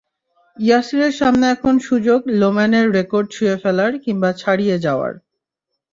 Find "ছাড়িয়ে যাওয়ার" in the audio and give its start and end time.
4.33-5.13